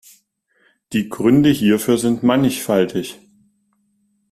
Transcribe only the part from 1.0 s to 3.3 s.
Gründe hierfür sind mannigfaltig.